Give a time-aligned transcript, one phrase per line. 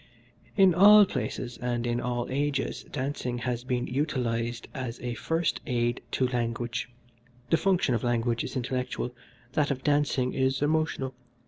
[0.57, 6.01] "In all places and in all ages dancing has been utilised as a first aid
[6.13, 6.89] to language.
[7.51, 9.13] The function of language is intellectual,
[9.53, 11.13] that of dancing is emotional.